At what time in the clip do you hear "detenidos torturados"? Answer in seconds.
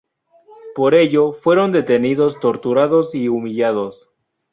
1.71-3.13